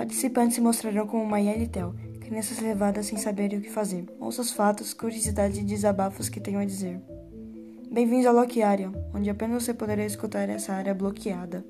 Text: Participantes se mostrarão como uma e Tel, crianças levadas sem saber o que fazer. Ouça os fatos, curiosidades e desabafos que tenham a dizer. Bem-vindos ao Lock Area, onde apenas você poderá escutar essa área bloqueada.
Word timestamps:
Participantes 0.00 0.54
se 0.54 0.62
mostrarão 0.62 1.06
como 1.06 1.22
uma 1.22 1.38
e 1.42 1.68
Tel, 1.68 1.94
crianças 2.20 2.58
levadas 2.58 3.04
sem 3.04 3.18
saber 3.18 3.52
o 3.52 3.60
que 3.60 3.68
fazer. 3.68 4.06
Ouça 4.18 4.40
os 4.40 4.50
fatos, 4.50 4.94
curiosidades 4.94 5.58
e 5.58 5.62
desabafos 5.62 6.30
que 6.30 6.40
tenham 6.40 6.58
a 6.58 6.64
dizer. 6.64 6.98
Bem-vindos 7.92 8.24
ao 8.24 8.34
Lock 8.34 8.62
Area, 8.62 8.90
onde 9.14 9.28
apenas 9.28 9.62
você 9.62 9.74
poderá 9.74 10.02
escutar 10.02 10.48
essa 10.48 10.72
área 10.72 10.94
bloqueada. 10.94 11.62